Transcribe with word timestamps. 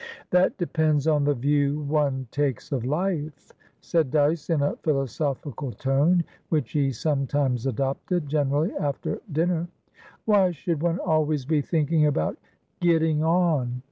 "That 0.31 0.57
depends 0.57 1.05
on 1.05 1.25
the 1.25 1.35
view 1.35 1.81
one 1.81 2.27
takes 2.31 2.71
of 2.71 2.83
life," 2.85 3.51
said 3.81 4.09
Dyce, 4.09 4.49
in 4.49 4.63
a 4.63 4.75
philosophical 4.77 5.71
tone 5.73 6.23
which 6.49 6.71
he 6.71 6.91
sometimes 6.91 7.67
adoptedgenerally 7.67 8.73
after 8.81 9.21
dinner. 9.31 9.67
"Why 10.25 10.49
should 10.53 10.81
one 10.81 10.97
always 10.97 11.45
be 11.45 11.61
thinking 11.61 12.07
about 12.07 12.37
'getting 12.79 13.23
on?' 13.23 13.79